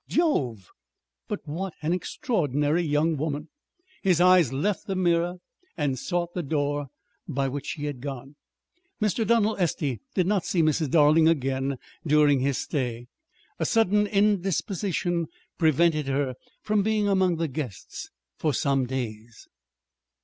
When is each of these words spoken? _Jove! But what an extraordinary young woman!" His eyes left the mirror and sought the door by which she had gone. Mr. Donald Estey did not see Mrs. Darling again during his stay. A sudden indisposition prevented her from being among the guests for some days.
_Jove! 0.11 0.71
But 1.27 1.41
what 1.47 1.75
an 1.83 1.93
extraordinary 1.93 2.81
young 2.81 3.17
woman!" 3.17 3.49
His 4.01 4.19
eyes 4.19 4.51
left 4.51 4.87
the 4.87 4.95
mirror 4.95 5.35
and 5.77 5.99
sought 5.99 6.33
the 6.33 6.41
door 6.41 6.87
by 7.27 7.47
which 7.47 7.67
she 7.67 7.85
had 7.85 8.01
gone. 8.01 8.35
Mr. 8.99 9.27
Donald 9.27 9.59
Estey 9.59 9.99
did 10.15 10.25
not 10.25 10.43
see 10.43 10.63
Mrs. 10.63 10.89
Darling 10.89 11.27
again 11.27 11.77
during 12.03 12.39
his 12.39 12.57
stay. 12.57 13.09
A 13.59 13.65
sudden 13.67 14.07
indisposition 14.07 15.27
prevented 15.59 16.07
her 16.07 16.33
from 16.63 16.81
being 16.81 17.07
among 17.07 17.35
the 17.35 17.47
guests 17.47 18.09
for 18.39 18.55
some 18.55 18.87
days. 18.87 19.47